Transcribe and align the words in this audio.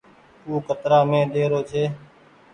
او 0.47 0.53
ڪترآ 0.67 0.99
مي 1.09 1.21
ۮيرو 1.33 1.59
ڇي۔ 1.69 1.83